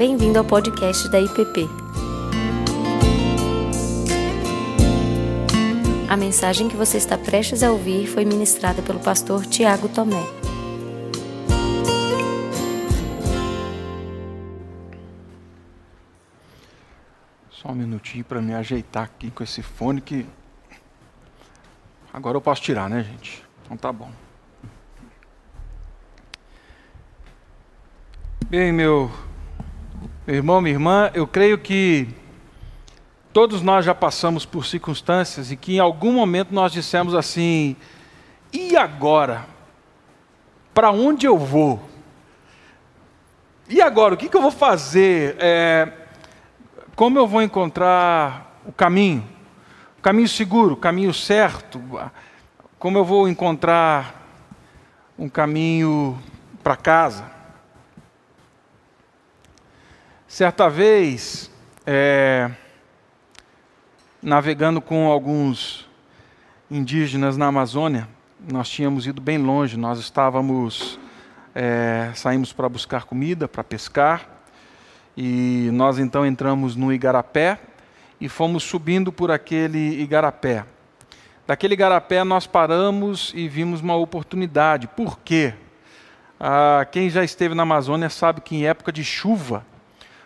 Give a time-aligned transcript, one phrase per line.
[0.00, 1.68] Bem-vindo ao podcast da IPP.
[6.08, 10.22] A mensagem que você está prestes a ouvir foi ministrada pelo pastor Tiago Tomé.
[17.50, 20.26] Só um minutinho para me ajeitar aqui com esse fone que.
[22.10, 23.44] Agora eu posso tirar, né, gente?
[23.66, 24.10] Então tá bom.
[28.48, 29.10] Bem, meu,
[30.26, 32.06] meu irmão, minha irmã, eu creio que
[33.32, 37.74] todos nós já passamos por circunstâncias e que em algum momento nós dissemos assim:
[38.52, 39.46] e agora?
[40.74, 41.82] Para onde eu vou?
[43.68, 44.14] E agora?
[44.14, 45.36] O que, que eu vou fazer?
[45.38, 45.90] É,
[46.94, 49.26] como eu vou encontrar o caminho?
[49.98, 51.80] O caminho seguro, o caminho certo?
[52.78, 54.22] Como eu vou encontrar
[55.18, 56.18] um caminho
[56.62, 57.39] para casa?
[60.30, 61.50] Certa vez,
[61.84, 62.48] é,
[64.22, 65.88] navegando com alguns
[66.70, 68.08] indígenas na Amazônia,
[68.48, 71.00] nós tínhamos ido bem longe, nós estávamos,
[71.52, 74.24] é, saímos para buscar comida, para pescar,
[75.16, 77.58] e nós então entramos no igarapé
[78.20, 80.64] e fomos subindo por aquele igarapé.
[81.44, 84.86] Daquele igarapé nós paramos e vimos uma oportunidade.
[84.86, 85.54] Por quê?
[86.38, 89.68] Ah, quem já esteve na Amazônia sabe que em época de chuva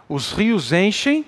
[0.08, 1.24] os rios enchem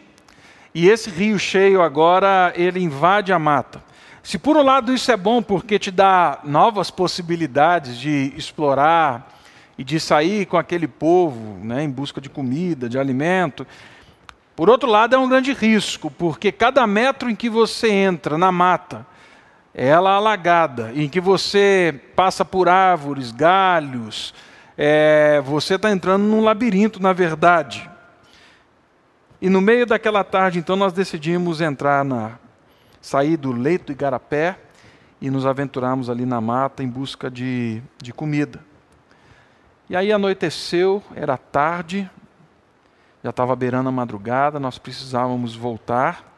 [0.74, 3.83] e esse rio cheio agora ele invade a mata.
[4.22, 9.36] Se por um lado isso é bom porque te dá novas possibilidades de explorar
[9.78, 13.66] e de sair com aquele povo né, em busca de comida, de alimento.
[14.55, 18.50] Por outro lado, é um grande risco, porque cada metro em que você entra na
[18.50, 19.06] mata,
[19.74, 24.33] ela alagada, em que você passa por árvores, galhos,
[24.77, 27.88] é, você está entrando num labirinto, na verdade.
[29.41, 32.39] E no meio daquela tarde, então, nós decidimos entrar na.
[33.01, 34.58] sair do leito Igarapé
[35.20, 38.61] e nos aventurarmos ali na mata em busca de, de comida.
[39.89, 42.11] E aí anoiteceu, era tarde,
[43.23, 46.35] já estava beirando a madrugada, nós precisávamos voltar,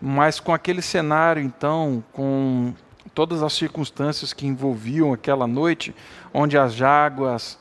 [0.00, 2.72] mas com aquele cenário, então, com
[3.14, 5.94] todas as circunstâncias que envolviam aquela noite,
[6.32, 7.58] onde as águas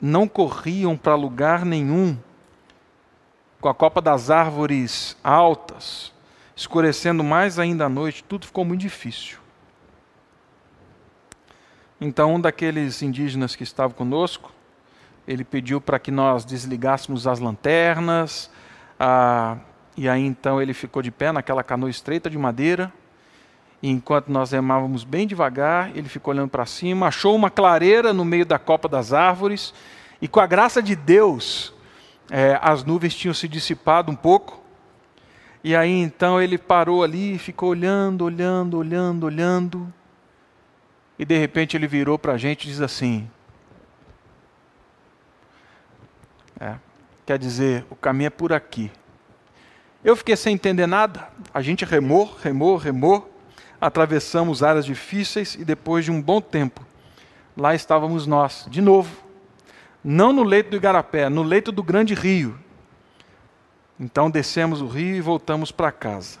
[0.00, 2.16] não corriam para lugar nenhum,
[3.60, 6.12] com a copa das árvores altas,
[6.56, 9.38] escurecendo mais ainda a noite, tudo ficou muito difícil.
[12.00, 14.50] Então, um daqueles indígenas que estava conosco,
[15.28, 18.50] ele pediu para que nós desligássemos as lanternas,
[18.98, 19.58] ah,
[19.96, 22.90] e aí então ele ficou de pé naquela canoa estreita de madeira,
[23.82, 28.24] e enquanto nós remávamos bem devagar, ele ficou olhando para cima, achou uma clareira no
[28.24, 29.74] meio da copa das árvores,
[30.22, 31.74] e com a graça de Deus,
[32.30, 34.62] é, as nuvens tinham se dissipado um pouco,
[35.62, 39.92] e aí então ele parou ali ficou olhando, olhando, olhando, olhando,
[41.18, 43.28] e de repente ele virou para a gente e diz assim:
[46.60, 46.76] é,
[47.26, 48.90] quer dizer, o caminho é por aqui.
[50.04, 51.28] Eu fiquei sem entender nada.
[51.52, 53.30] A gente remou, remou, remou,
[53.80, 56.84] atravessamos áreas difíceis e depois de um bom tempo,
[57.56, 59.29] lá estávamos nós, de novo.
[60.02, 62.58] Não no leito do Igarapé, no leito do grande rio.
[63.98, 66.38] Então descemos o rio e voltamos para casa.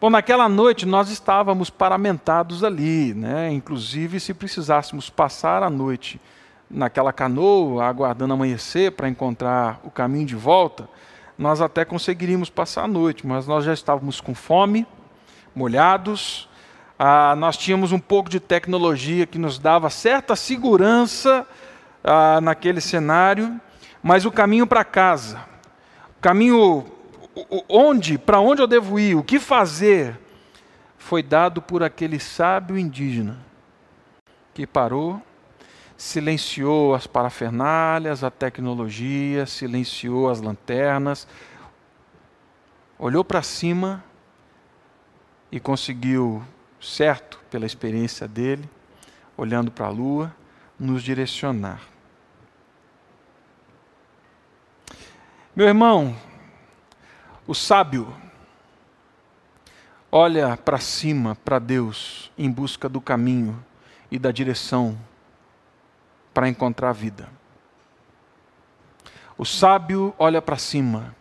[0.00, 3.50] Bom, naquela noite nós estávamos paramentados ali, né?
[3.52, 6.20] inclusive se precisássemos passar a noite
[6.68, 10.88] naquela canoa, aguardando amanhecer para encontrar o caminho de volta,
[11.38, 14.86] nós até conseguiríamos passar a noite, mas nós já estávamos com fome,
[15.54, 16.48] molhados,
[16.98, 21.46] ah, nós tínhamos um pouco de tecnologia que nos dava certa segurança
[22.06, 23.60] ah, naquele cenário,
[24.02, 25.44] mas o caminho para casa,
[26.16, 26.86] o caminho
[27.68, 30.18] onde, para onde eu devo ir, o que fazer,
[30.96, 33.36] foi dado por aquele sábio indígena
[34.54, 35.20] que parou,
[35.96, 41.26] silenciou as parafernálias, a tecnologia, silenciou as lanternas,
[42.98, 44.02] olhou para cima
[45.50, 46.42] e conseguiu,
[46.80, 48.68] certo pela experiência dele,
[49.36, 50.34] olhando para a lua,
[50.78, 51.95] nos direcionar.
[55.56, 56.14] Meu irmão,
[57.46, 58.14] o sábio
[60.12, 63.64] olha para cima, para Deus, em busca do caminho
[64.10, 64.98] e da direção
[66.34, 67.30] para encontrar a vida.
[69.38, 71.16] O sábio olha para cima,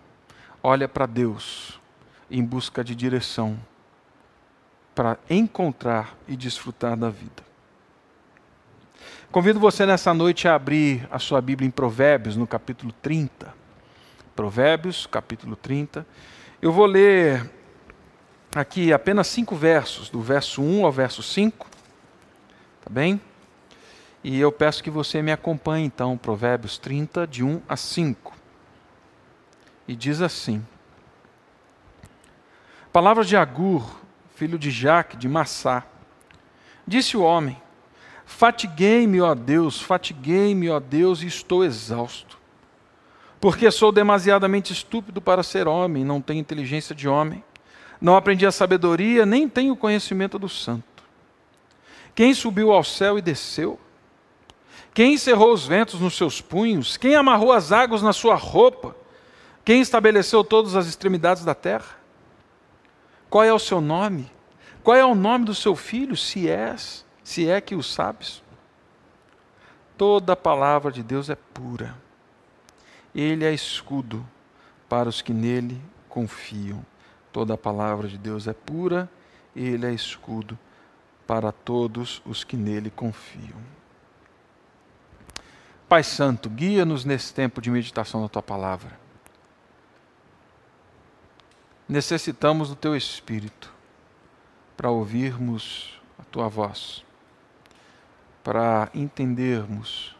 [0.61, 1.79] olha para Deus
[2.29, 3.57] em busca de direção
[4.93, 7.41] para encontrar e desfrutar da vida.
[9.31, 13.63] Convido você nessa noite a abrir a sua Bíblia em Provérbios, no capítulo 30.
[14.35, 16.05] Provérbios, capítulo 30.
[16.61, 17.49] Eu vou ler
[18.53, 21.65] aqui apenas cinco versos, do verso 1 ao verso 5.
[22.83, 23.21] Tá bem?
[24.21, 28.33] E eu peço que você me acompanhe então, Provérbios 30, de 1 a 5.
[29.87, 30.65] E diz assim:
[32.91, 34.01] Palavras de Agur,
[34.35, 35.85] filho de Jaque, de Massá.
[36.85, 37.61] Disse o homem:
[38.25, 42.43] Fatiguei-me, ó Deus, fatiguei-me, ó Deus, e estou exausto.
[43.45, 47.44] Porque sou demasiadamente estúpido para ser homem, não tenho inteligência de homem.
[48.01, 51.03] Não aprendi a sabedoria, nem tenho conhecimento do santo.
[52.15, 53.80] Quem subiu ao céu e desceu?
[54.95, 56.97] Quem encerrou os ventos nos seus punhos?
[56.97, 58.95] Quem amarrou as águas na sua roupa?
[59.63, 62.00] Quem estabeleceu todas as extremidades da terra?
[63.30, 64.27] Qual é o seu nome?
[64.83, 67.06] Qual é o nome do seu filho, se és?
[67.24, 68.41] se é que o sabes.
[69.95, 72.04] Toda a palavra de Deus é pura.
[73.15, 74.27] Ele é escudo
[74.89, 76.85] para os que nele confiam.
[77.31, 79.09] Toda a palavra de Deus é pura,
[79.56, 80.59] ele é escudo
[81.25, 83.59] para todos os que nele confiam.
[85.88, 89.00] Pai Santo, guia-nos nesse tempo de meditação da tua palavra.
[91.88, 93.73] Necessitamos do teu Espírito
[94.75, 97.06] para ouvirmos a tua voz
[98.45, 100.14] para entendermos,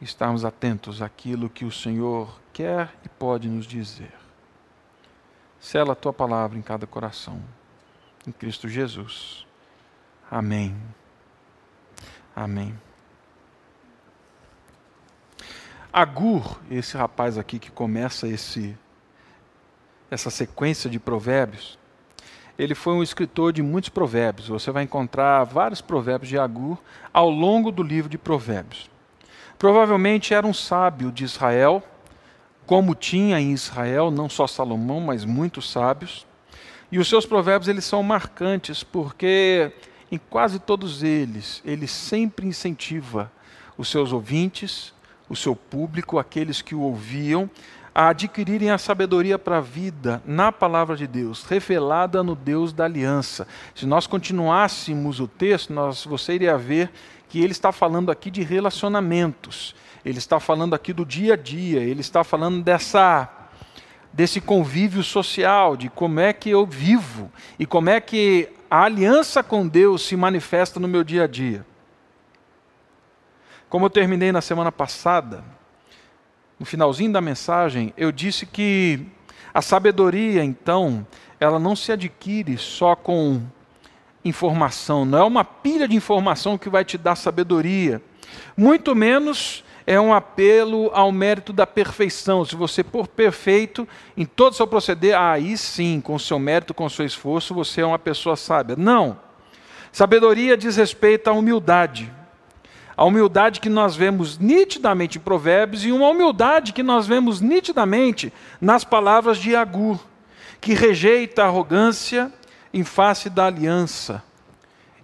[0.00, 4.12] estarmos atentos àquilo que o Senhor quer e pode nos dizer.
[5.60, 7.42] Sela a tua palavra em cada coração,
[8.26, 9.46] em Cristo Jesus.
[10.30, 10.76] Amém.
[12.34, 12.78] Amém.
[15.92, 18.76] Agur, esse rapaz aqui que começa esse
[20.10, 21.78] essa sequência de provérbios,
[22.58, 24.48] ele foi um escritor de muitos provérbios.
[24.48, 26.78] Você vai encontrar vários provérbios de Agur
[27.12, 28.90] ao longo do livro de Provérbios.
[29.58, 31.82] Provavelmente era um sábio de Israel,
[32.64, 36.26] como tinha em Israel não só Salomão, mas muitos sábios.
[36.92, 39.72] E os seus provérbios eles são marcantes porque
[40.12, 43.30] em quase todos eles ele sempre incentiva
[43.76, 44.94] os seus ouvintes,
[45.28, 47.50] o seu público, aqueles que o ouviam,
[47.94, 52.84] a adquirirem a sabedoria para a vida na palavra de Deus, revelada no Deus da
[52.84, 53.46] aliança.
[53.74, 56.90] Se nós continuássemos o texto, nós, você iria ver
[57.28, 61.80] que ele está falando aqui de relacionamentos, ele está falando aqui do dia a dia,
[61.80, 63.34] ele está falando dessa
[64.12, 69.42] desse convívio social, de como é que eu vivo e como é que a aliança
[69.42, 71.64] com Deus se manifesta no meu dia a dia.
[73.68, 75.44] Como eu terminei na semana passada,
[76.58, 79.06] no finalzinho da mensagem, eu disse que
[79.52, 81.06] a sabedoria, então,
[81.38, 83.42] ela não se adquire só com
[84.24, 88.02] informação, não é uma pilha de informação que vai te dar sabedoria,
[88.56, 92.44] muito menos é um apelo ao mérito da perfeição.
[92.44, 96.74] Se você for perfeito em todo o seu proceder, aí sim, com o seu mérito,
[96.74, 98.76] com o seu esforço, você é uma pessoa sábia.
[98.76, 99.18] Não.
[99.90, 102.12] Sabedoria diz respeito à humildade
[102.98, 108.32] a humildade que nós vemos nitidamente em Provérbios e uma humildade que nós vemos nitidamente
[108.60, 110.00] nas palavras de Agur,
[110.60, 112.32] que rejeita a arrogância
[112.78, 114.22] em face da aliança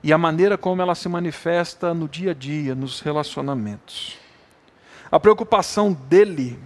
[0.01, 4.17] e a maneira como ela se manifesta no dia a dia, nos relacionamentos.
[5.11, 6.57] A preocupação dele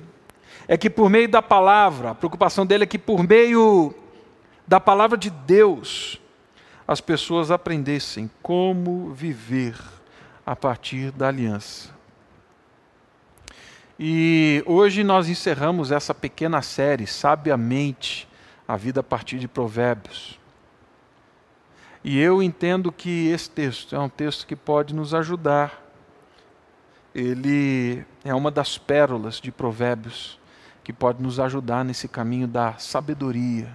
[0.67, 3.95] é que por meio da palavra, a preocupação dele é que por meio
[4.67, 6.21] da palavra de Deus,
[6.87, 9.79] as pessoas aprendessem como viver
[10.45, 11.89] a partir da aliança.
[13.99, 18.29] E hoje nós encerramos essa pequena série, sabiamente,
[18.67, 20.39] a vida a partir de Provérbios.
[22.11, 25.79] E eu entendo que esse texto é um texto que pode nos ajudar.
[27.15, 30.41] Ele é uma das pérolas de Provérbios
[30.83, 33.69] que pode nos ajudar nesse caminho da sabedoria,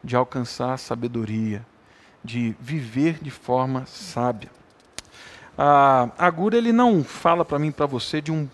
[0.00, 1.66] de alcançar a sabedoria,
[2.22, 4.52] de viver de forma sábia.
[5.58, 8.48] A Agura ele não fala para mim, para você, de um,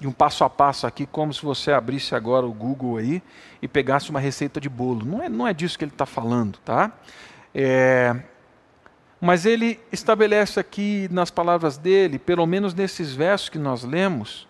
[0.00, 3.22] de um passo a passo aqui, como se você abrisse agora o Google aí
[3.60, 5.04] e pegasse uma receita de bolo.
[5.04, 6.92] Não é, não é disso que ele está falando, tá?
[7.54, 8.16] É,
[9.20, 14.46] mas ele estabelece aqui nas palavras dele, pelo menos nesses versos que nós lemos,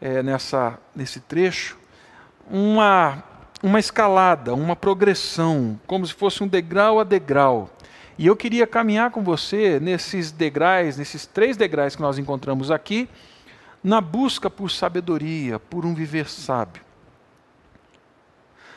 [0.00, 1.78] é, nessa, nesse trecho,
[2.50, 3.22] uma,
[3.62, 7.70] uma escalada, uma progressão, como se fosse um degrau a degrau.
[8.18, 13.08] E eu queria caminhar com você nesses degraus, nesses três degraus que nós encontramos aqui,
[13.82, 16.82] na busca por sabedoria, por um viver sábio.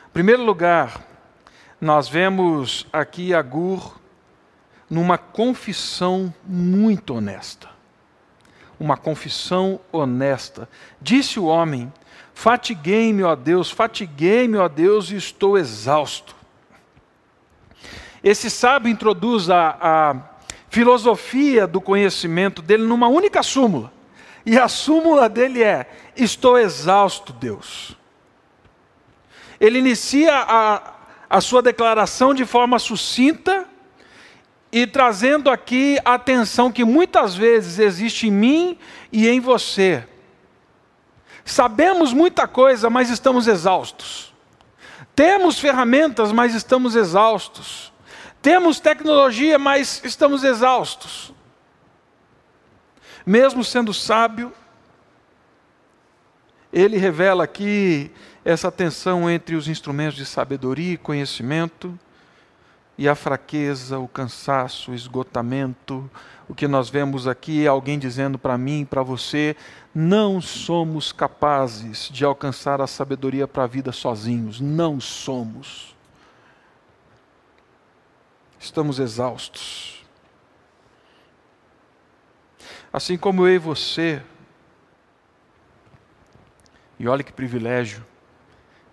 [0.08, 1.04] Em primeiro lugar,
[1.80, 4.00] nós vemos aqui Agur
[4.88, 7.74] numa confissão muito honesta.
[8.78, 10.68] uma confissão honesta.
[11.00, 11.90] Disse o homem:
[12.34, 16.36] Fatiguei-me, ó Deus, fatiguei-me, ó Deus, e estou exausto.
[18.22, 20.16] Esse sábio introduz a, a
[20.68, 23.90] filosofia do conhecimento dele numa única súmula.
[24.44, 27.96] E a súmula dele é: Estou exausto, Deus.
[29.58, 30.92] Ele inicia a,
[31.30, 33.55] a sua declaração de forma sucinta
[34.76, 38.78] e trazendo aqui a atenção que muitas vezes existe em mim
[39.10, 40.06] e em você.
[41.46, 44.34] Sabemos muita coisa, mas estamos exaustos.
[45.14, 47.90] Temos ferramentas, mas estamos exaustos.
[48.42, 51.32] Temos tecnologia, mas estamos exaustos.
[53.24, 54.52] Mesmo sendo sábio,
[56.70, 58.10] ele revela aqui
[58.44, 61.98] essa tensão entre os instrumentos de sabedoria e conhecimento
[62.98, 66.10] e a fraqueza, o cansaço, o esgotamento.
[66.48, 69.56] O que nós vemos aqui é alguém dizendo para mim para você:
[69.94, 74.60] não somos capazes de alcançar a sabedoria para a vida sozinhos.
[74.60, 75.94] Não somos.
[78.58, 80.04] Estamos exaustos.
[82.92, 84.22] Assim como eu e você,
[86.98, 88.02] e olha que privilégio,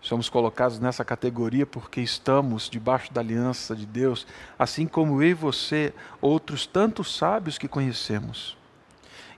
[0.04, 4.28] somos colocados nessa categoria porque estamos debaixo da aliança de Deus,
[4.60, 8.58] assim como eu e você, outros tantos sábios que conhecemos.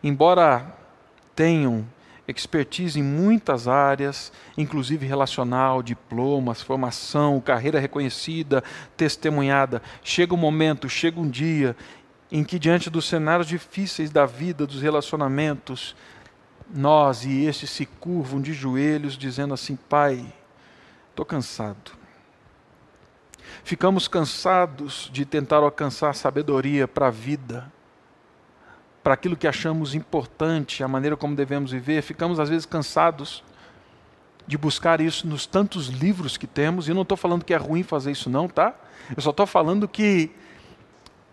[0.04, 0.76] Embora
[1.36, 1.86] tenham
[2.28, 8.64] expertise em muitas áreas, inclusive relacional, diplomas, formação, carreira reconhecida,
[8.98, 11.76] testemunhada, chega um momento, chega um dia
[12.32, 15.96] em que diante dos cenários difíceis da vida, dos relacionamentos,
[16.74, 20.26] nós e estes se curvam de joelhos, dizendo assim: Pai,
[21.16, 21.94] estou cansado.
[23.64, 27.72] Ficamos cansados de tentar alcançar sabedoria para a vida,
[29.02, 32.02] para aquilo que achamos importante, a maneira como devemos viver.
[32.02, 33.44] Ficamos, às vezes, cansados
[34.46, 36.88] de buscar isso nos tantos livros que temos.
[36.88, 38.76] E eu não estou falando que é ruim fazer isso, não, tá?
[39.16, 40.32] Eu só estou falando que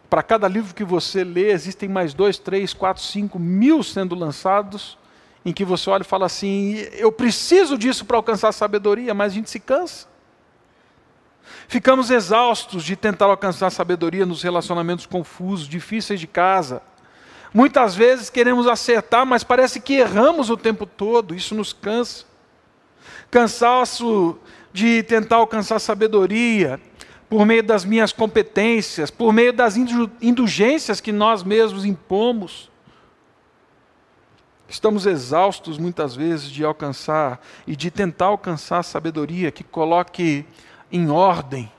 [0.09, 4.97] para cada livro que você lê, existem mais dois, três, quatro, cinco mil sendo lançados
[5.45, 9.35] em que você olha e fala assim: eu preciso disso para alcançar sabedoria, mas a
[9.35, 10.07] gente se cansa.
[11.69, 16.83] Ficamos exaustos de tentar alcançar sabedoria nos relacionamentos confusos, difíceis de casa.
[17.53, 22.25] Muitas vezes queremos acertar, mas parece que erramos o tempo todo, isso nos cansa.
[23.31, 24.39] Cansaço
[24.73, 26.81] de tentar alcançar sabedoria
[27.29, 32.71] por meio das minhas competências, por meio das indulgências que nós mesmos impomos.
[34.73, 40.47] Estamos exaustos muitas vezes de alcançar e de tentar alcançar a sabedoria que coloque
[40.91, 41.71] em ordem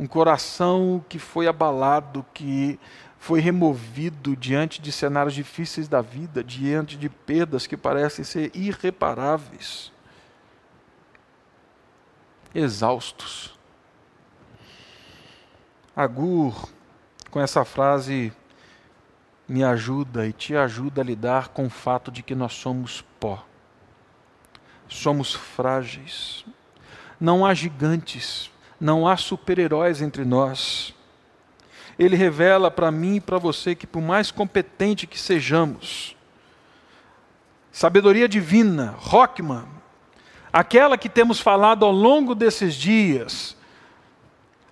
[0.00, 2.80] um coração que foi abalado, que
[3.18, 9.92] foi removido diante de cenários difíceis da vida, diante de perdas que parecem ser irreparáveis.
[12.54, 13.58] Exaustos.
[15.94, 16.70] Agur,
[17.30, 18.32] com essa frase
[19.48, 23.44] me ajuda e te ajuda a lidar com o fato de que nós somos pó.
[24.86, 26.44] Somos frágeis.
[27.18, 30.94] Não há gigantes, não há super-heróis entre nós.
[31.98, 36.14] Ele revela para mim e para você que, por mais competente que sejamos,
[37.72, 39.66] sabedoria divina, Rockman,
[40.52, 43.57] aquela que temos falado ao longo desses dias,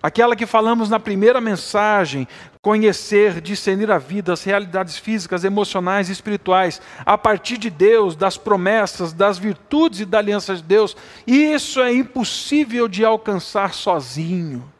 [0.07, 2.29] Aquela que falamos na primeira mensagem,
[2.61, 8.37] conhecer, discernir a vida, as realidades físicas, emocionais e espirituais, a partir de Deus, das
[8.37, 10.95] promessas, das virtudes e da aliança de Deus,
[11.27, 14.71] isso é impossível de alcançar sozinho.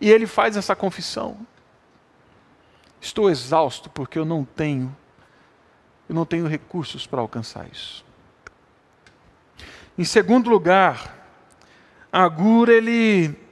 [0.00, 1.36] E ele faz essa confissão.
[3.00, 4.92] Estou exausto porque eu não tenho,
[6.08, 8.04] eu não tenho recursos para alcançar isso.
[9.96, 11.18] Em segundo lugar,
[12.12, 13.48] Agur ele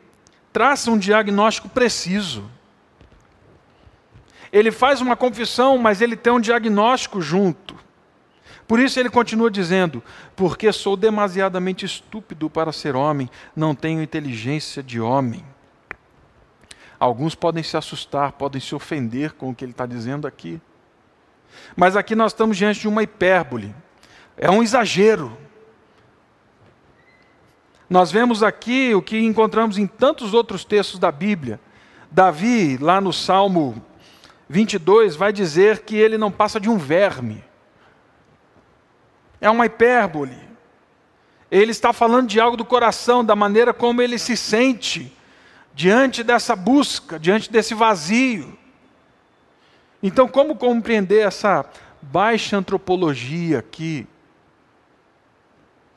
[0.58, 2.50] traça um diagnóstico preciso.
[4.52, 7.76] Ele faz uma confissão, mas ele tem um diagnóstico junto.
[8.66, 10.02] Por isso ele continua dizendo:
[10.34, 15.44] Porque sou demasiadamente estúpido para ser homem, não tenho inteligência de homem.
[16.98, 20.60] Alguns podem se assustar, podem se ofender com o que ele está dizendo aqui.
[21.76, 23.72] Mas aqui nós estamos diante de uma hipérbole,
[24.36, 25.38] é um exagero.
[27.88, 31.58] Nós vemos aqui o que encontramos em tantos outros textos da Bíblia.
[32.10, 33.82] Davi, lá no Salmo
[34.48, 37.42] 22, vai dizer que ele não passa de um verme.
[39.40, 40.36] É uma hipérbole.
[41.50, 45.14] Ele está falando de algo do coração, da maneira como ele se sente
[45.72, 48.58] diante dessa busca, diante desse vazio.
[50.02, 51.64] Então, como compreender essa
[52.02, 54.06] baixa antropologia aqui.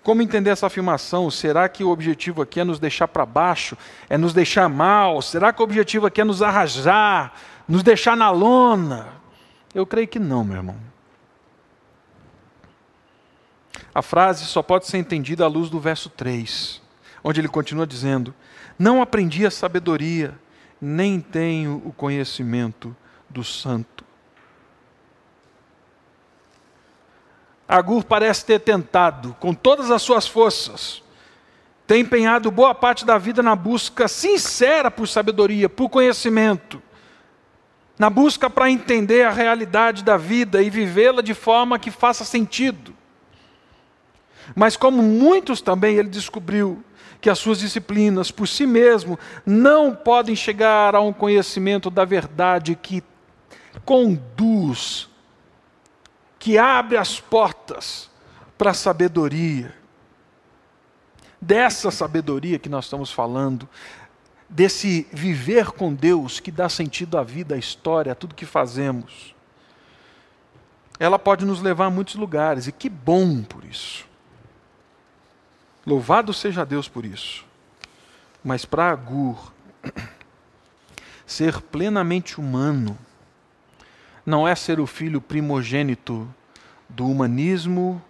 [0.04, 1.30] Como entender essa afirmação?
[1.30, 3.78] Será que o objetivo aqui é nos deixar para baixo?
[4.10, 5.22] É nos deixar mal?
[5.22, 7.34] Será que o objetivo aqui é nos arrasar?
[7.68, 9.10] Nos deixar na lona?
[9.74, 10.92] Eu creio que não, meu irmão.
[13.94, 16.82] A frase só pode ser entendida à luz do verso 3,
[17.24, 18.34] onde ele continua dizendo:
[18.80, 20.34] Não aprendi a sabedoria,
[20.80, 22.96] nem tenho o conhecimento
[23.30, 24.01] do santo.
[27.72, 31.02] Agur parece ter tentado, com todas as suas forças,
[31.88, 36.82] ter empenhado boa parte da vida na busca sincera por sabedoria, por conhecimento,
[37.98, 42.94] na busca para entender a realidade da vida e vivê-la de forma que faça sentido.
[44.54, 46.84] Mas, como muitos também, ele descobriu
[47.22, 52.76] que as suas disciplinas por si mesmo não podem chegar a um conhecimento da verdade
[52.76, 53.02] que
[53.86, 55.10] conduz
[56.42, 58.10] que abre as portas
[58.58, 59.76] para a sabedoria.
[61.40, 63.70] Dessa sabedoria que nós estamos falando,
[64.50, 69.36] desse viver com Deus que dá sentido à vida, à história, a tudo que fazemos.
[71.00, 74.08] Ela pode nos levar a muitos lugares, e que bom por isso.
[75.86, 77.46] Louvado seja Deus por isso.
[78.44, 79.54] Mas para Agur,
[81.24, 82.98] ser plenamente humano,
[84.26, 86.28] não é ser o filho primogênito
[86.88, 88.02] do humanismo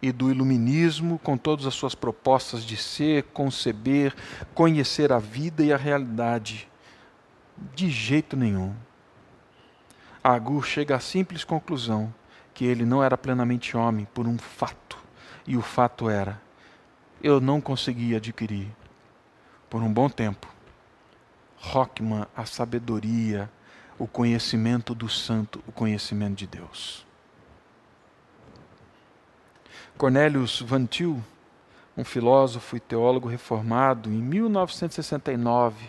[0.00, 4.14] e do iluminismo, com todas as suas propostas de ser, conceber,
[4.54, 6.68] conhecer a vida e a realidade.
[7.74, 8.74] De jeito nenhum.
[10.22, 12.12] Agur chega à simples conclusão
[12.52, 14.98] que ele não era plenamente homem por um fato,
[15.46, 16.40] e o fato era:
[17.22, 18.68] eu não consegui adquirir,
[19.68, 20.46] por um bom tempo,
[21.58, 23.50] Rockman, a sabedoria,
[23.98, 27.06] o conhecimento do santo, o conhecimento de Deus.
[29.96, 31.22] Cornelius Van Til,
[31.96, 35.86] um filósofo e teólogo reformado, em 1969,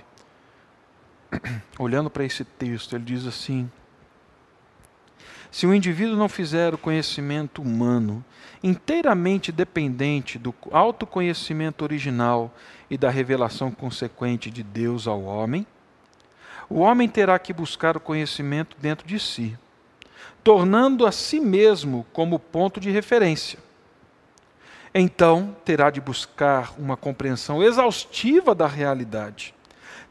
[1.78, 3.70] olhando para esse texto, ele diz assim:
[5.52, 8.24] Se o indivíduo não fizer o conhecimento humano
[8.64, 12.54] inteiramente dependente do autoconhecimento original
[12.90, 15.68] e da revelação consequente de Deus ao homem,
[16.70, 19.58] o homem terá que buscar o conhecimento dentro de si,
[20.44, 23.60] tornando a si mesmo como ponto de referência.
[24.94, 29.54] Então, terá de buscar uma compreensão exaustiva da realidade.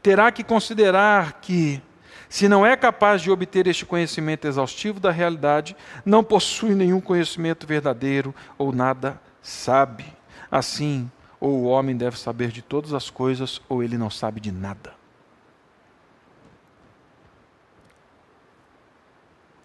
[0.01, 1.81] Terá que considerar que,
[2.29, 7.67] se não é capaz de obter este conhecimento exaustivo da realidade, não possui nenhum conhecimento
[7.67, 10.05] verdadeiro ou nada sabe.
[10.49, 14.51] Assim, ou o homem deve saber de todas as coisas, ou ele não sabe de
[14.51, 14.96] nada.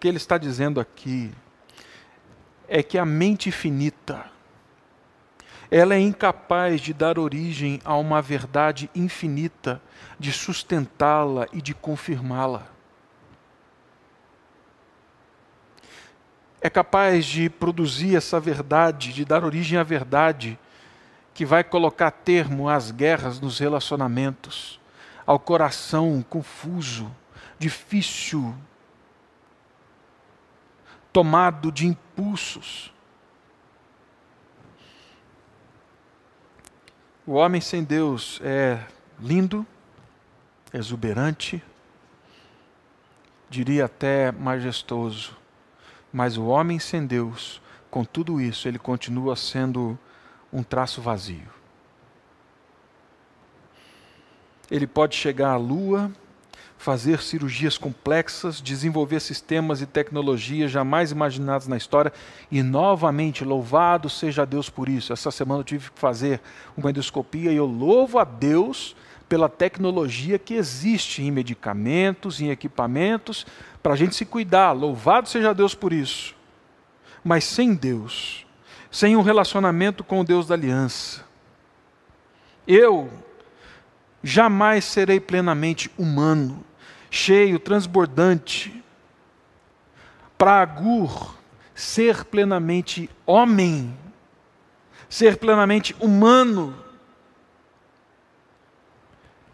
[0.03, 1.31] Que ele está dizendo aqui
[2.67, 4.25] é que a mente finita
[5.71, 9.81] ela é incapaz de dar origem a uma verdade infinita,
[10.19, 12.67] de sustentá-la e de confirmá-la.
[16.59, 20.59] É capaz de produzir essa verdade, de dar origem à verdade,
[21.33, 24.81] que vai colocar termo às guerras nos relacionamentos,
[25.25, 27.09] ao coração confuso,
[27.57, 28.53] difícil
[31.13, 32.91] tomado de impulsos.
[37.25, 38.83] O homem sem Deus é
[39.19, 39.65] lindo,
[40.73, 41.63] exuberante,
[43.49, 45.37] diria até majestoso,
[46.11, 49.97] mas o homem sem Deus, com tudo isso, ele continua sendo
[50.51, 51.47] um traço vazio.
[54.69, 56.11] Ele pode chegar à lua,
[56.83, 62.11] fazer cirurgias complexas, desenvolver sistemas e tecnologias jamais imaginados na história
[62.51, 65.13] e novamente louvado seja Deus por isso.
[65.13, 66.41] Essa semana eu tive que fazer
[66.75, 68.97] uma endoscopia e eu louvo a Deus
[69.29, 73.47] pela tecnologia que existe em medicamentos, em equipamentos,
[73.81, 74.73] para a gente se cuidar.
[74.73, 76.35] Louvado seja Deus por isso.
[77.23, 78.45] Mas sem Deus,
[78.91, 81.23] sem um relacionamento com o Deus da aliança,
[82.67, 83.09] eu
[84.21, 86.61] jamais serei plenamente humano
[87.13, 88.83] cheio, transbordante.
[90.35, 91.35] Para Agur,
[91.75, 93.95] ser plenamente homem,
[95.07, 96.75] ser plenamente humano,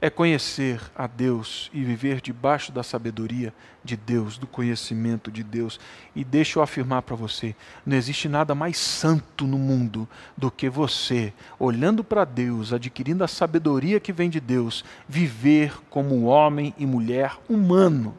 [0.01, 5.79] é conhecer a Deus e viver debaixo da sabedoria de Deus, do conhecimento de Deus.
[6.15, 10.07] E deixa eu afirmar para você: não existe nada mais santo no mundo
[10.37, 16.23] do que você, olhando para Deus, adquirindo a sabedoria que vem de Deus, viver como
[16.23, 18.15] homem e mulher humano.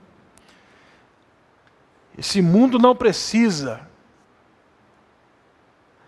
[2.19, 3.81] Esse mundo não precisa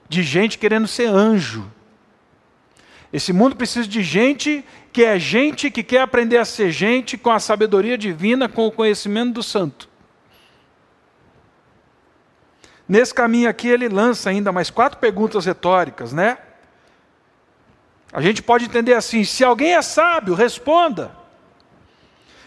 [0.09, 1.71] de gente querendo ser anjo.
[3.13, 7.31] Esse mundo precisa de gente que é gente que quer aprender a ser gente com
[7.31, 9.89] a sabedoria divina, com o conhecimento do santo.
[12.89, 16.39] Nesse caminho aqui ele lança ainda mais quatro perguntas retóricas, né?
[18.13, 21.22] A gente pode entender assim: se alguém é sábio, responda.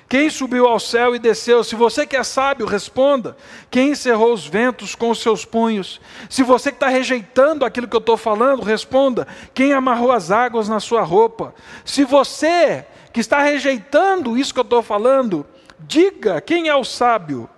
[0.07, 1.63] Quem subiu ao céu e desceu?
[1.63, 3.35] Se você que é sábio, responda.
[3.71, 5.99] Quem encerrou os ventos com os seus punhos?
[6.29, 9.27] Se você que está rejeitando aquilo que eu estou falando, responda.
[9.53, 11.55] Quem amarrou as águas na sua roupa?
[11.83, 15.45] Se você que está rejeitando isso que eu estou falando,
[15.79, 17.49] diga quem é o sábio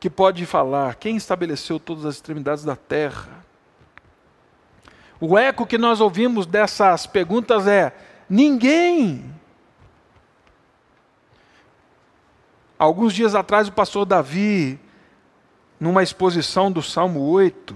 [0.00, 0.96] que pode falar.
[0.96, 3.44] Quem estabeleceu todas as extremidades da terra?
[5.20, 7.94] O eco que nós ouvimos dessas perguntas é:
[8.28, 9.36] ninguém.
[12.78, 14.78] Alguns dias atrás, o pastor Davi,
[15.80, 17.74] numa exposição do Salmo 8,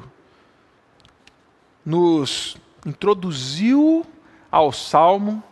[1.85, 4.05] nos introduziu
[4.51, 5.43] ao Salmo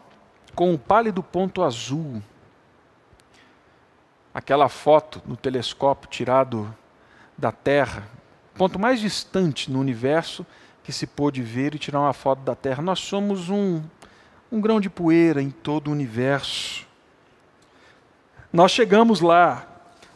[0.54, 2.22] com o pálido ponto azul.
[4.34, 6.74] Aquela foto no telescópio tirado
[7.36, 8.06] da Terra,
[8.54, 10.44] ponto mais distante no universo
[10.82, 12.82] que se pôde ver e tirar uma foto da Terra.
[12.82, 13.82] Nós somos um,
[14.50, 16.87] um grão de poeira em todo o universo.
[18.52, 19.66] Nós chegamos lá,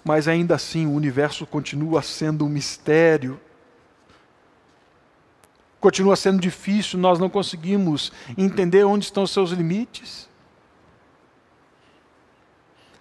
[0.05, 3.40] mas ainda assim o universo continua sendo um mistério.
[5.81, 10.29] Continua sendo difícil, nós não conseguimos entender onde estão os seus limites.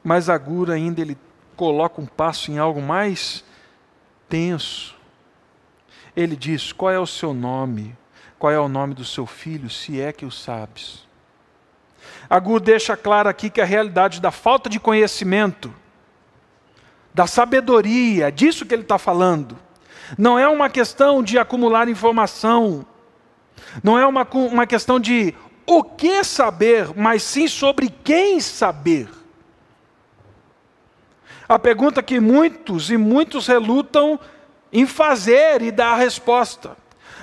[0.03, 1.17] Mas Agura ainda ele
[1.55, 3.43] coloca um passo em algo mais
[4.27, 4.95] tenso.
[6.15, 7.95] Ele diz: Qual é o seu nome?
[8.37, 11.05] Qual é o nome do seu filho, se é que o sabes?
[12.29, 15.73] Agur deixa claro aqui que a realidade da falta de conhecimento,
[17.13, 19.57] da sabedoria, disso que ele está falando,
[20.17, 22.85] não é uma questão de acumular informação,
[23.83, 25.33] não é uma, uma questão de
[25.65, 29.09] o que saber, mas sim sobre quem saber.
[31.47, 34.19] A pergunta que muitos e muitos relutam
[34.71, 36.77] em fazer e dar a resposta.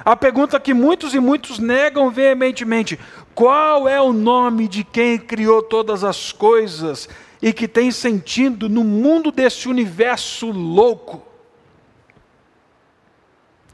[0.04, 2.98] A pergunta que muitos e muitos negam veementemente:
[3.38, 7.08] qual é o nome de quem criou todas as coisas
[7.40, 11.22] e que tem sentido no mundo desse universo louco?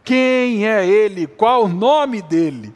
[0.04, 1.26] Quem é ele?
[1.26, 2.74] Qual o nome dele?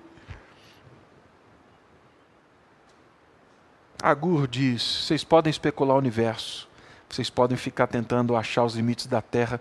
[4.03, 6.67] Agur diz: vocês podem especular o universo,
[7.07, 9.61] vocês podem ficar tentando achar os limites da terra,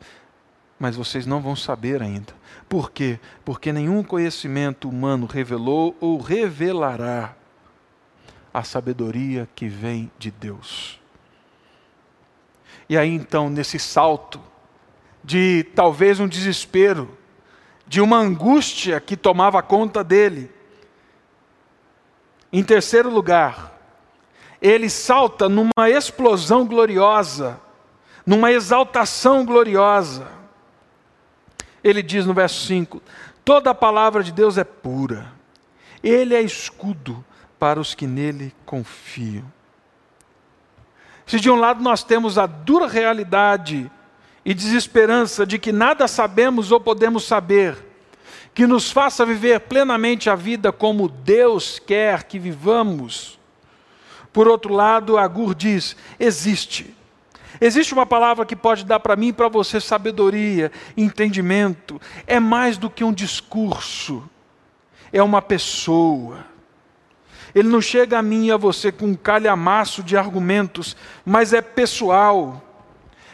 [0.79, 2.33] mas vocês não vão saber ainda.
[2.69, 3.19] Por quê?
[3.45, 7.33] Porque nenhum conhecimento humano revelou ou revelará
[8.53, 10.99] a sabedoria que vem de Deus.
[12.89, 14.41] E aí então, nesse salto
[15.23, 17.17] de talvez um desespero,
[17.85, 20.51] de uma angústia que tomava conta dele,
[22.51, 23.73] em terceiro lugar,
[24.61, 27.59] ele salta numa explosão gloriosa,
[28.25, 30.36] numa exaltação gloriosa
[31.87, 33.01] ele diz no verso 5:
[33.45, 35.31] toda a palavra de Deus é pura,
[36.03, 37.23] ele é escudo
[37.57, 39.45] para os que nele confiam.
[41.25, 43.91] Se de um lado nós temos a dura realidade
[44.45, 47.77] e desesperança de que nada sabemos ou podemos saber,
[48.53, 53.37] que nos faça viver plenamente a vida como Deus quer que vivamos.
[54.33, 56.96] Por outro lado, Agur diz: existe
[57.59, 61.99] Existe uma palavra que pode dar para mim e para você sabedoria, entendimento.
[62.25, 64.23] É mais do que um discurso,
[65.11, 66.45] é uma pessoa.
[67.55, 71.61] Ele não chega a mim e a você com um calhamaço de argumentos, mas é
[71.61, 72.61] pessoal.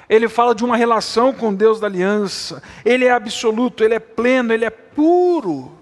[0.08, 2.62] Ele fala de uma relação com Deus da aliança.
[2.86, 5.78] Ele é absoluto, ele é pleno, ele é puro.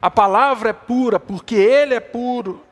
[0.00, 2.62] A palavra é pura porque ele é puro.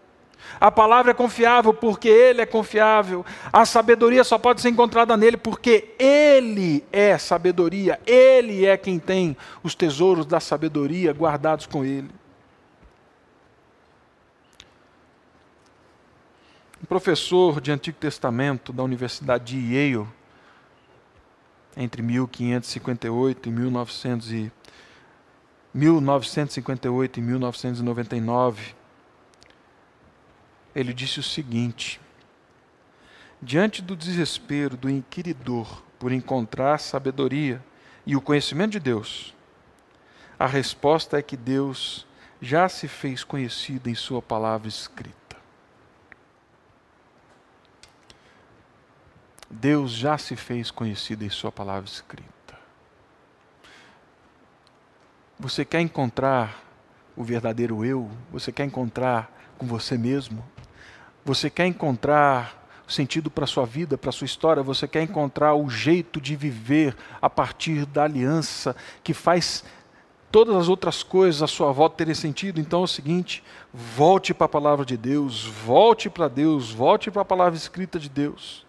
[0.60, 3.24] A palavra é confiável porque Ele é confiável.
[3.52, 8.00] A sabedoria só pode ser encontrada nele porque Ele é sabedoria.
[8.06, 12.10] Ele é quem tem os tesouros da sabedoria guardados com Ele.
[16.82, 20.06] Um professor de Antigo Testamento da Universidade de Yale,
[21.76, 24.52] entre 1558 e 1900 e
[25.74, 28.77] 1958 e 1999,
[30.74, 32.00] ele disse o seguinte:
[33.40, 37.64] Diante do desespero do inquiridor por encontrar sabedoria
[38.04, 39.34] e o conhecimento de Deus,
[40.38, 42.06] a resposta é que Deus
[42.40, 45.36] já se fez conhecido em Sua palavra escrita.
[49.50, 52.28] Deus já se fez conhecido em Sua palavra escrita.
[55.38, 56.62] Você quer encontrar
[57.16, 58.10] o verdadeiro eu?
[58.30, 60.44] Você quer encontrar com você mesmo?
[61.28, 62.56] Você quer encontrar
[62.88, 64.62] sentido para a sua vida, para a sua história?
[64.62, 69.62] Você quer encontrar o jeito de viver a partir da aliança que faz
[70.32, 72.58] todas as outras coisas à sua volta terem sentido?
[72.58, 77.20] Então é o seguinte: volte para a palavra de Deus, volte para Deus, volte para
[77.20, 78.64] a palavra escrita de Deus.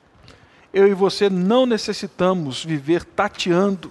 [0.74, 3.90] Eu e você não necessitamos viver tateando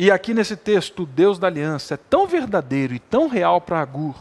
[0.00, 3.80] e aqui nesse texto, o Deus da aliança é tão verdadeiro e tão real para
[3.80, 4.14] Agur,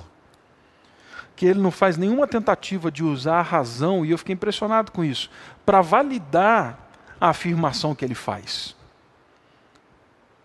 [1.37, 5.03] que ele não faz nenhuma tentativa de usar a razão, e eu fiquei impressionado com
[5.03, 5.29] isso,
[5.63, 6.79] para validar
[7.21, 8.75] a afirmação que ele faz.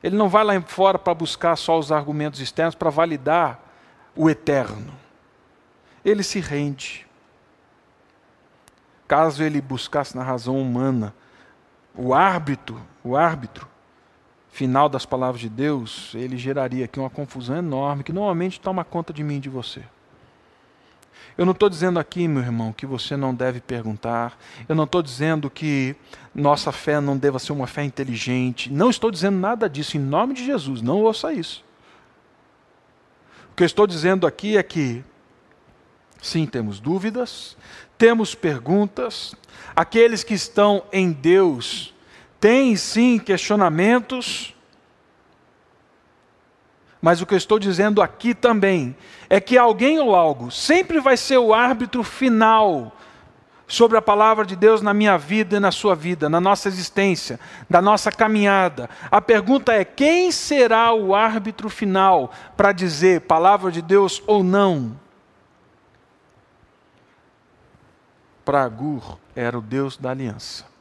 [0.03, 3.59] Ele não vai lá fora para buscar só os argumentos externos para validar
[4.15, 4.93] o eterno.
[6.05, 7.07] Ele se rende.
[9.09, 11.15] Caso ele buscasse na razão humana,
[11.95, 13.67] o árbitro, o árbitro
[14.51, 19.11] final das palavras de Deus, ele geraria aqui uma confusão enorme que normalmente toma conta
[19.11, 19.83] de mim e de você.
[21.37, 24.39] Eu não estou dizendo aqui, meu irmão, que você não deve perguntar.
[24.69, 25.97] Eu não estou dizendo que
[26.35, 28.71] nossa fé não deva ser uma fé inteligente.
[28.71, 29.97] Não estou dizendo nada disso.
[29.97, 31.65] Em nome de Jesus, não ouça isso.
[33.51, 35.05] O que eu estou dizendo aqui é que,
[36.21, 37.57] sim, temos dúvidas,
[37.97, 39.35] temos perguntas.
[39.75, 41.95] Aqueles que estão em Deus
[42.41, 44.52] tem sim questionamentos,
[47.03, 48.97] mas o que eu estou dizendo aqui também
[49.29, 52.97] é que alguém ou algo sempre vai ser o árbitro final
[53.67, 57.41] sobre a palavra de Deus na minha vida e na sua vida, na nossa existência,
[57.69, 58.89] da nossa caminhada.
[59.11, 64.99] A pergunta é: quem será o árbitro final para dizer palavra de Deus ou não?
[68.45, 70.73] Para Agur era o Deus da aliança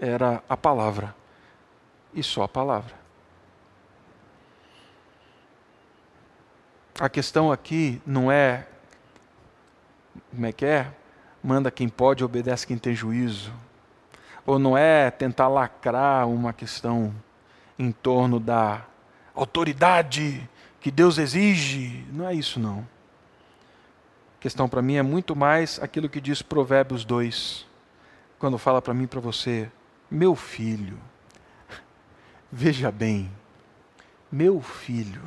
[0.00, 1.14] era a palavra.
[2.14, 2.94] E só a palavra.
[7.00, 8.66] A questão aqui não é
[10.30, 10.92] como é que é?
[11.42, 13.52] Manda quem pode, obedece quem tem juízo.
[14.44, 17.14] Ou não é tentar lacrar uma questão
[17.78, 18.84] em torno da
[19.34, 20.48] autoridade
[20.80, 22.04] que Deus exige.
[22.12, 22.86] Não é isso, não.
[24.38, 27.66] A questão para mim é muito mais aquilo que diz Provérbios 2,
[28.38, 29.70] quando fala para mim e para você:
[30.10, 30.98] meu filho,
[32.50, 33.30] veja bem,
[34.30, 35.22] meu filho,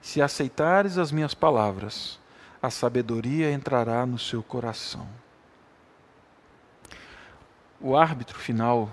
[0.00, 2.18] se aceitares as minhas palavras,
[2.62, 5.08] a sabedoria entrará no seu coração.
[7.80, 8.90] O árbitro final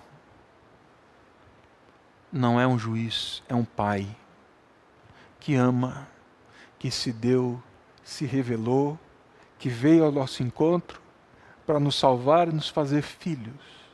[2.31, 4.07] não é um juiz, é um pai
[5.39, 6.07] que ama,
[6.77, 7.61] que se deu,
[8.03, 8.99] se revelou,
[9.57, 11.01] que veio ao nosso encontro
[11.65, 13.85] para nos salvar e nos fazer filhos.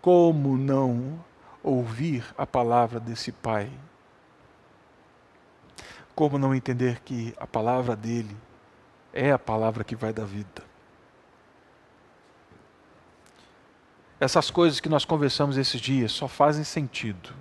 [0.00, 1.22] Como não
[1.62, 3.70] ouvir a palavra desse Pai?
[6.20, 8.36] Como não entender que a palavra dele
[9.10, 10.62] é a palavra que vai dar vida?
[14.20, 17.32] Essas coisas que nós conversamos esses dias só fazem sentido.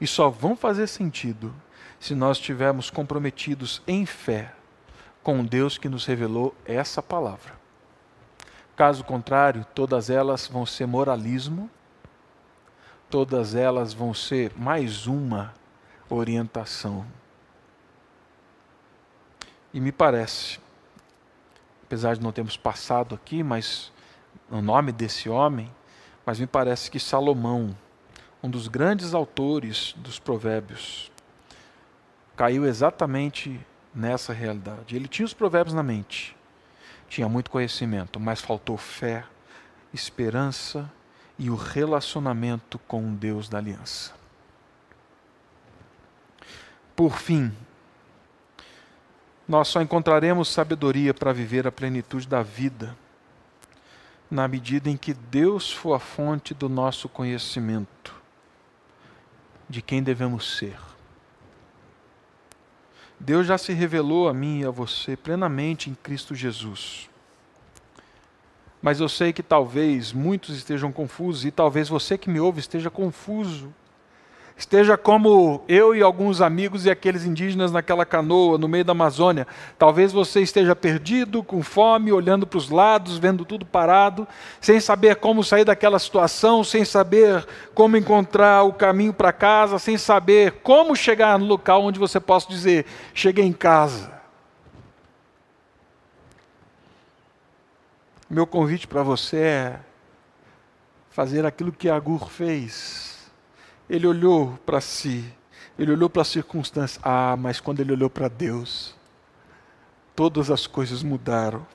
[0.00, 1.54] E só vão fazer sentido
[2.00, 4.52] se nós estivermos comprometidos em fé
[5.22, 7.54] com Deus que nos revelou essa palavra.
[8.74, 11.70] Caso contrário, todas elas vão ser moralismo
[13.08, 15.54] todas elas vão ser mais uma
[16.10, 17.06] orientação.
[19.76, 20.58] E me parece,
[21.84, 23.92] apesar de não termos passado aqui, mas
[24.50, 25.70] no nome desse homem,
[26.24, 27.76] mas me parece que Salomão,
[28.42, 31.12] um dos grandes autores dos provérbios,
[32.34, 33.60] caiu exatamente
[33.94, 34.96] nessa realidade.
[34.96, 36.34] Ele tinha os provérbios na mente,
[37.06, 39.26] tinha muito conhecimento, mas faltou fé,
[39.92, 40.90] esperança
[41.38, 44.14] e o relacionamento com o Deus da aliança.
[46.96, 47.54] Por fim,
[49.48, 52.96] nós só encontraremos sabedoria para viver a plenitude da vida
[54.30, 58.14] na medida em que Deus for a fonte do nosso conhecimento
[59.68, 60.76] de quem devemos ser.
[63.20, 67.08] Deus já se revelou a mim e a você plenamente em Cristo Jesus
[68.86, 72.88] mas eu sei que talvez muitos estejam confusos e talvez você que me ouve esteja
[72.88, 73.74] confuso.
[74.56, 79.46] Esteja como eu e alguns amigos e aqueles indígenas naquela canoa no meio da Amazônia.
[79.78, 84.26] Talvez você esteja perdido, com fome, olhando para os lados, vendo tudo parado,
[84.58, 89.98] sem saber como sair daquela situação, sem saber como encontrar o caminho para casa, sem
[89.98, 94.10] saber como chegar no local onde você possa dizer: cheguei em casa.
[98.28, 99.80] Meu convite para você é
[101.10, 103.15] fazer aquilo que Agur fez,
[103.88, 105.32] ele olhou para si,
[105.78, 107.00] ele olhou para as circunstâncias.
[107.02, 108.94] Ah, mas quando ele olhou para Deus,
[110.14, 111.66] todas as coisas mudaram.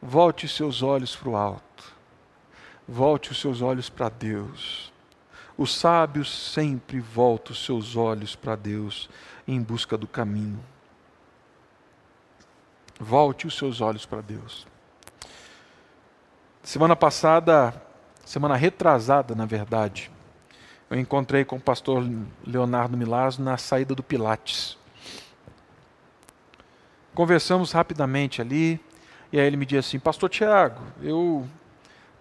[0.00, 1.94] Volte os seus olhos para o alto.
[2.86, 4.92] Volte os seus olhos para Deus.
[5.56, 9.10] O sábio sempre volta os seus olhos para Deus
[9.46, 10.62] em busca do caminho.
[12.98, 14.66] Volte os seus olhos para Deus.
[16.62, 17.74] Semana passada,
[18.24, 20.10] semana retrasada, na verdade,
[20.90, 22.04] eu encontrei com o pastor
[22.44, 24.76] Leonardo Milazzo na saída do Pilates.
[27.14, 28.80] Conversamos rapidamente ali,
[29.32, 31.48] e aí ele me disse assim: Pastor Tiago, eu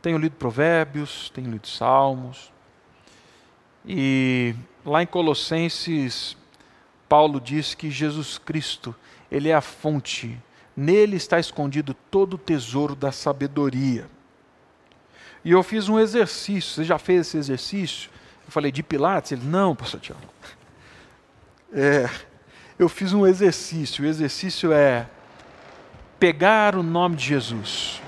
[0.03, 2.53] tenho lido Provérbios, tenho lido Salmos,
[3.83, 4.53] e
[4.85, 6.37] lá em Colossenses,
[7.07, 8.95] Paulo diz que Jesus Cristo,
[9.31, 10.39] ele é a fonte,
[10.77, 14.07] nele está escondido todo o tesouro da sabedoria.
[15.43, 16.75] E eu fiz um exercício.
[16.75, 18.11] Você já fez esse exercício?
[18.49, 19.31] Eu falei de Pilates?
[19.31, 20.21] Ele, não, pastor Tiago.
[21.71, 22.09] É,
[22.79, 24.03] eu fiz um exercício.
[24.03, 25.07] O exercício é
[26.19, 28.01] pegar o nome de Jesus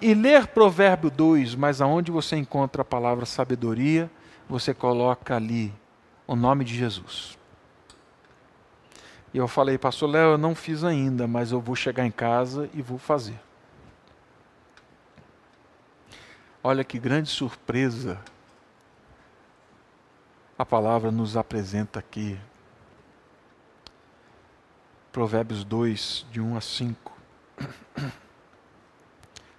[0.00, 4.10] e ler Provérbio 2, mas aonde você encontra a palavra sabedoria,
[4.48, 5.70] você coloca ali
[6.26, 7.36] o nome de Jesus.
[9.34, 12.70] E eu falei, pastor Léo, eu não fiz ainda, mas eu vou chegar em casa
[12.72, 13.38] e vou fazer.
[16.64, 18.18] Olha que grande surpresa
[20.58, 22.38] a palavra nos apresenta aqui.
[25.12, 27.12] Provérbios 2, de 1 a 5.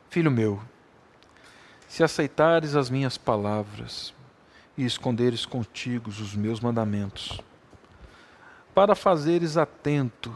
[0.09, 0.61] Filho meu,
[1.87, 4.13] se aceitares as minhas palavras
[4.75, 7.39] e esconderes contigo os meus mandamentos,
[8.73, 10.35] para fazeres atento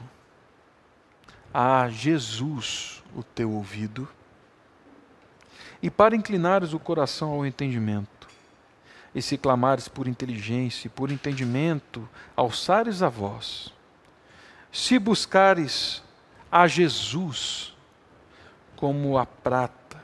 [1.53, 4.07] a Jesus o teu ouvido,
[5.81, 8.20] e para inclinares o coração ao entendimento,
[9.13, 13.73] e se clamares por inteligência e por entendimento, alçares a voz,
[14.71, 16.01] se buscares
[16.51, 17.75] a Jesus
[18.75, 20.01] como a prata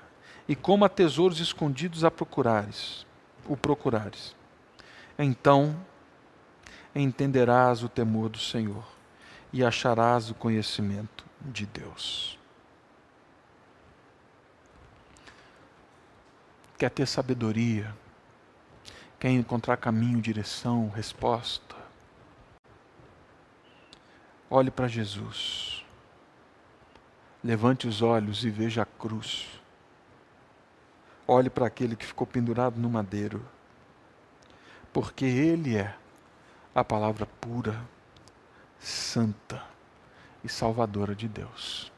[0.48, 3.06] e como a tesouros escondidos a procurares,
[3.46, 4.36] o procurares,
[5.17, 5.76] então
[6.93, 8.84] entenderás o temor do Senhor
[9.54, 12.38] e acharás o conhecimento de Deus.
[16.78, 17.93] quer ter sabedoria,
[19.19, 21.75] quer encontrar caminho, direção, resposta,
[24.49, 25.86] olhe para Jesus.
[27.43, 29.47] Levante os olhos e veja a cruz.
[31.27, 33.45] Olhe para aquele que ficou pendurado no madeiro.
[34.91, 35.95] Porque Ele é
[36.73, 37.80] a palavra pura,
[38.80, 39.63] santa
[40.43, 41.91] e salvadora de Deus.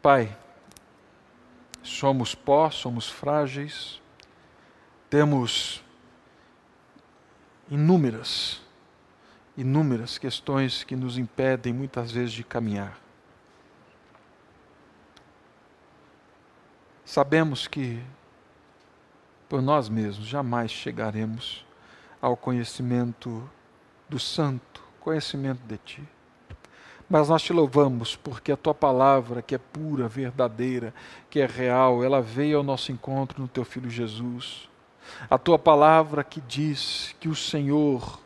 [0.00, 0.36] Pai,
[1.88, 4.00] Somos pó, somos frágeis,
[5.08, 5.82] temos
[7.70, 8.60] inúmeras,
[9.56, 13.00] inúmeras questões que nos impedem muitas vezes de caminhar.
[17.06, 18.04] Sabemos que
[19.48, 21.66] por nós mesmos jamais chegaremos
[22.20, 23.50] ao conhecimento
[24.06, 26.08] do Santo, conhecimento de Ti.
[27.08, 30.92] Mas nós te louvamos porque a tua palavra, que é pura, verdadeira,
[31.30, 34.68] que é real, ela veio ao nosso encontro no teu filho Jesus.
[35.30, 38.20] A tua palavra que diz que o Senhor